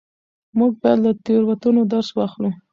موږ 0.57 0.71
باید 0.81 0.99
له 1.05 1.11
تېروتنو 1.25 1.81
درس 1.91 2.09
واخلو. 2.13 2.49